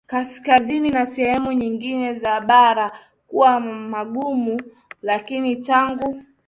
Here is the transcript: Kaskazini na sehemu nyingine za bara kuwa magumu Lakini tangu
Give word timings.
Kaskazini 0.07 0.89
na 0.91 1.05
sehemu 1.05 1.51
nyingine 1.53 2.13
za 2.13 2.41
bara 2.41 2.91
kuwa 3.27 3.59
magumu 3.59 4.61
Lakini 5.01 5.55
tangu 5.55 6.23